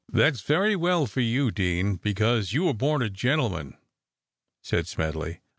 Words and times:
"That's 0.11 0.41
very 0.41 0.75
well 0.75 1.05
for 1.05 1.19
you, 1.19 1.51
Deane, 1.51 1.97
because 1.97 2.53
you 2.53 2.63
were 2.63 2.73
born 2.73 3.03
a 3.03 3.09
gentleman," 3.11 3.77
said 4.63 4.87
Smedley. 4.87 5.41